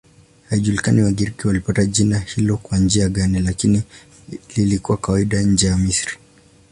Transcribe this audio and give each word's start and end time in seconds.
Haijulikani 0.49 1.01
Wagiriki 1.03 1.47
walipata 1.47 1.85
jina 1.85 2.19
hilo 2.19 2.57
kwa 2.57 2.77
njia 2.77 3.09
gani, 3.09 3.39
lakini 3.39 3.83
lilikuwa 4.55 4.97
kawaida 4.97 5.41
nje 5.41 5.67
ya 5.67 5.77
Misri. 5.77 6.17